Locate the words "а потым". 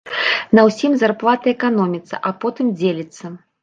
2.31-2.77